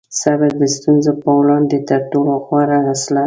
صبر 0.21 0.51
د 0.61 0.63
ستونزو 0.75 1.11
په 1.23 1.29
وړاندې 1.39 1.77
تر 1.89 1.99
ټولو 2.11 2.33
غوره 2.45 2.77
وسله 2.87 3.15
ده. 3.19 3.19